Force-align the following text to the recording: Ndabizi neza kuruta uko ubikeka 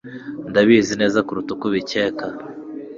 Ndabizi 0.49 0.93
neza 1.01 1.25
kuruta 1.27 1.49
uko 1.53 1.63
ubikeka 1.69 2.25